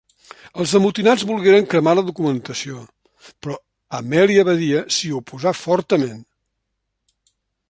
[0.61, 2.81] Els amotinats volgueren cremar la documentació
[3.27, 3.59] però
[4.01, 6.19] Amèlia Badia s’hi oposà fortament.